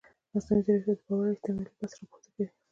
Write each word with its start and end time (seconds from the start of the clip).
مصنوعي 0.33 0.61
ځیرکتیا 0.65 0.97
د 0.97 0.99
باور 1.05 1.23
او 1.25 1.29
ریښتینولۍ 1.31 1.73
بحث 1.79 1.93
راپورته 1.99 2.29
کوي. 2.35 2.45